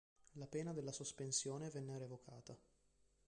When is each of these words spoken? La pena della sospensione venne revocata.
La 0.39 0.47
pena 0.47 0.73
della 0.73 0.91
sospensione 0.91 1.69
venne 1.69 1.99
revocata. 1.99 2.57